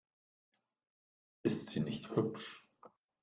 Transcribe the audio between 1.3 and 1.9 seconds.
Ist sie